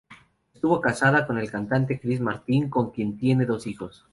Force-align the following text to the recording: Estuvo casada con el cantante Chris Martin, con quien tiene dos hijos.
Estuvo 0.55 0.81
casada 0.81 1.27
con 1.27 1.37
el 1.37 1.51
cantante 1.51 1.99
Chris 1.99 2.19
Martin, 2.19 2.71
con 2.71 2.89
quien 2.89 3.19
tiene 3.19 3.45
dos 3.45 3.67
hijos. 3.67 4.07